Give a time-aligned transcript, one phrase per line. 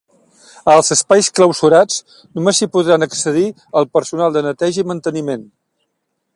[0.71, 1.99] Als espais clausurats
[2.39, 3.45] només hi podran accedir
[3.83, 5.49] el personal de neteja i manteniment.